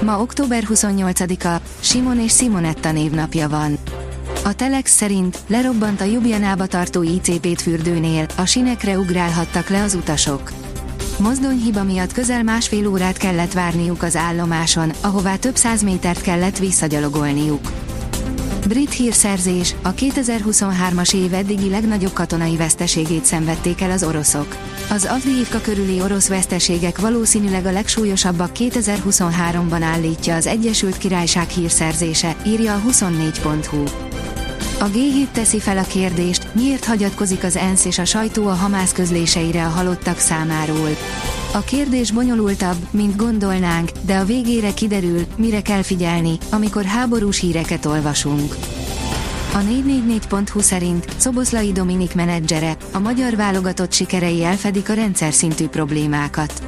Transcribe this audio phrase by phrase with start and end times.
[0.00, 3.78] Ma október 28-a, Simon és Simonetta névnapja van.
[4.44, 10.52] A Telex szerint lerobbant a Jubjanába tartó ICP-t fürdőnél, a sinekre ugrálhattak le az utasok.
[11.18, 17.85] Mozdonyhiba miatt közel másfél órát kellett várniuk az állomáson, ahová több száz métert kellett visszagyalogolniuk.
[18.66, 24.56] Brit hírszerzés, a 2023-as év eddigi legnagyobb katonai veszteségét szenvedték el az oroszok.
[24.90, 32.74] Az Avdiivka körüli orosz veszteségek valószínűleg a legsúlyosabbak 2023-ban állítja az Egyesült Királyság hírszerzése, írja
[32.74, 33.84] a 24.hu.
[34.78, 38.92] A G7 teszi fel a kérdést, miért hagyatkozik az ENSZ és a sajtó a Hamász
[38.92, 40.90] közléseire a halottak számáról.
[41.52, 47.84] A kérdés bonyolultabb, mint gondolnánk, de a végére kiderül, mire kell figyelni, amikor háborús híreket
[47.84, 48.56] olvasunk.
[49.52, 56.62] A 444.hu szerint Szoboszlai Dominik menedzsere, a magyar válogatott sikerei elfedik a rendszer szintű problémákat.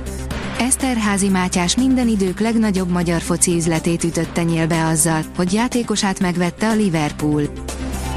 [0.58, 6.74] Eszterházi Mátyás minden idők legnagyobb magyar foci üzletét ütötte nyílbe azzal, hogy játékosát megvette a
[6.74, 7.42] Liverpool.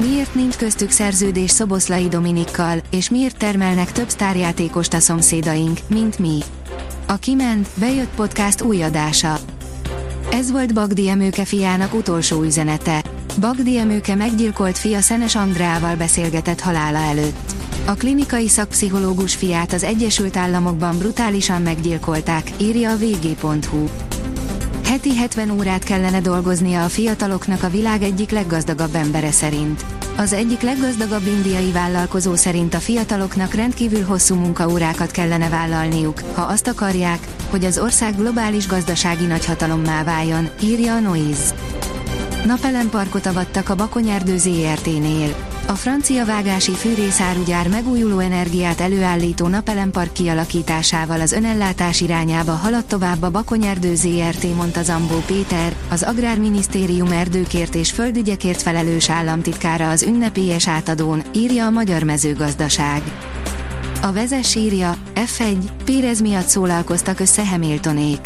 [0.00, 6.38] Miért nincs köztük szerződés Szoboszlai Dominikkal, és miért termelnek több sztárjátékost a szomszédaink, mint mi?
[7.06, 9.38] A Kiment, bejött podcast új adása.
[10.30, 13.02] Ez volt Bagdi Emőke fiának utolsó üzenete.
[13.40, 17.54] Bagdi Emőke meggyilkolt fia Szenes Andrával beszélgetett halála előtt.
[17.86, 23.88] A klinikai szakpszichológus fiát az Egyesült Államokban brutálisan meggyilkolták, írja a vg.hu.
[24.92, 29.84] Heti 70 órát kellene dolgoznia a fiataloknak a világ egyik leggazdagabb embere szerint.
[30.16, 36.66] Az egyik leggazdagabb indiai vállalkozó szerint a fiataloknak rendkívül hosszú munkaórákat kellene vállalniuk, ha azt
[36.66, 37.18] akarják,
[37.50, 41.54] hogy az ország globális gazdasági nagyhatalommá váljon, írja a Noise.
[42.46, 45.51] Napelemparkot avattak a Bakonyerdő ZRT-nél.
[45.66, 53.30] A francia vágási fűrészárugyár megújuló energiát előállító napelempark kialakításával az önellátás irányába haladt tovább a
[53.30, 61.22] Bakonyerdő ZRT, mondta Zambó Péter, az Agrárminisztérium erdőkért és földügyekért felelős államtitkára az ünnepélyes átadón,
[61.34, 63.02] írja a Magyar Mezőgazdaság.
[64.02, 68.20] A vezes írja, F1, Pérez miatt szólalkoztak össze Hamiltonék.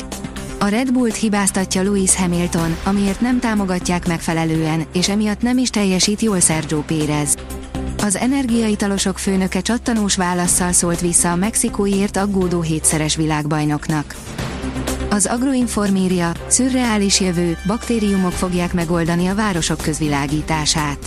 [0.58, 6.20] A Red Bullt hibáztatja Lewis Hamilton, amiért nem támogatják megfelelően, és emiatt nem is teljesít
[6.20, 7.34] jól Sergio Pérez.
[8.02, 14.14] Az energiaitalosok főnöke csattanós válaszsal szólt vissza a mexikóiért aggódó hétszeres világbajnoknak.
[15.10, 20.98] Az Agroinformíria, szürreális jövő, baktériumok fogják megoldani a városok közvilágítását.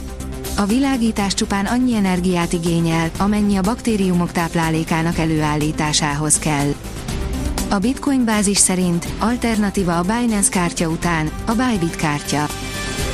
[0.57, 6.73] A világítás csupán annyi energiát igényel, amennyi a baktériumok táplálékának előállításához kell.
[7.71, 12.45] A Bitcoin bázis szerint alternatíva a Binance kártya után a Bybit kártya.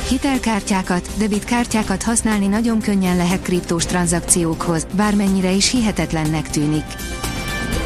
[0.08, 6.84] Hitelkártyákat, debitkártyákat használni nagyon könnyen lehet kriptós tranzakciókhoz, bármennyire is hihetetlennek tűnik.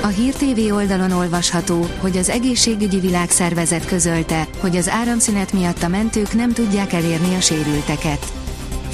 [0.03, 5.89] A Hír TV oldalon olvasható, hogy az egészségügyi világszervezet közölte, hogy az áramszünet miatt a
[5.89, 8.40] mentők nem tudják elérni a sérülteket.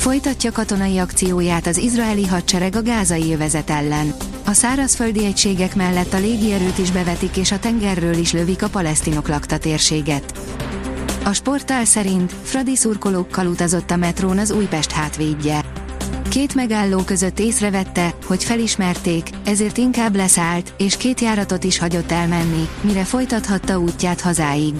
[0.06, 4.14] Folytatja katonai akcióját az izraeli hadsereg a gázai övezet ellen.
[4.44, 9.28] A szárazföldi egységek mellett a légierőt is bevetik és a tengerről is lövik a palesztinok
[9.28, 10.38] lakta térséget.
[11.24, 15.64] A sportál szerint Fradi szurkolókkal utazott a metrón az Újpest hátvédje.
[16.28, 22.68] Két megálló között észrevette, hogy felismerték, ezért inkább leszállt, és két járatot is hagyott elmenni,
[22.80, 24.74] mire folytathatta útját hazáig.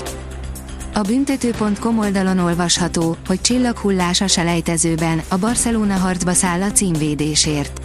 [0.97, 7.81] A büntető.com oldalon olvasható, hogy csillaghullás a selejtezőben, a Barcelona harcba száll a címvédésért.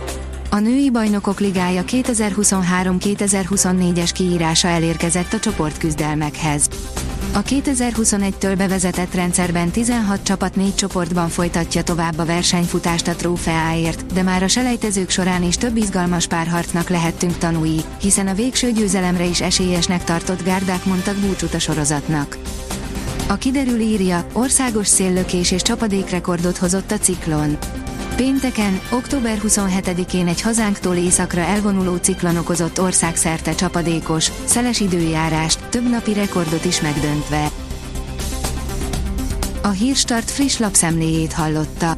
[0.49, 6.69] A női bajnokok ligája 2023-2024-es kiírása elérkezett a csoportküzdelmekhez.
[7.33, 14.21] A 2021-től bevezetett rendszerben 16 csapat négy csoportban folytatja tovább a versenyfutást a trófeáért, de
[14.21, 19.41] már a selejtezők során is több izgalmas párharcnak lehettünk tanúi, hiszen a végső győzelemre is
[19.41, 22.37] esélyesnek tartott gárdák mondtak búcsút a sorozatnak.
[23.31, 27.57] A kiderül írja, országos széllökés és csapadékrekordot hozott a ciklon.
[28.15, 36.13] Pénteken, október 27-én egy hazánktól északra elvonuló ciklon okozott országszerte csapadékos, szeles időjárást, több napi
[36.13, 37.51] rekordot is megdöntve.
[39.61, 41.97] A Hírstart friss lapszemléjét hallotta.